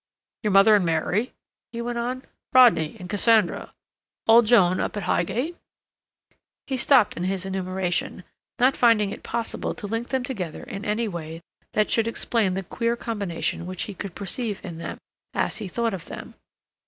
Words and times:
"Your 0.41 0.49
mother 0.49 0.73
and 0.75 0.83
Mary?" 0.83 1.31
he 1.71 1.79
went 1.79 1.99
on. 1.99 2.23
"Rodney 2.53 2.97
and 2.99 3.07
Cassandra? 3.07 3.71
Old 4.25 4.47
Joan 4.47 4.79
up 4.79 4.97
at 4.97 5.03
Highgate?" 5.03 5.55
He 6.65 6.75
stopped 6.75 7.15
in 7.15 7.25
his 7.25 7.45
enumeration, 7.45 8.23
not 8.57 8.75
finding 8.75 9.11
it 9.11 9.21
possible 9.21 9.75
to 9.75 9.85
link 9.85 10.09
them 10.09 10.23
together 10.23 10.63
in 10.63 10.85
any 10.85 11.07
way 11.07 11.43
that 11.73 11.91
should 11.91 12.07
explain 12.07 12.55
the 12.55 12.63
queer 12.63 12.95
combination 12.95 13.67
which 13.67 13.83
he 13.83 13.93
could 13.93 14.15
perceive 14.15 14.59
in 14.65 14.79
them, 14.79 14.97
as 15.35 15.57
he 15.59 15.67
thought 15.67 15.93
of 15.93 16.05
them. 16.05 16.33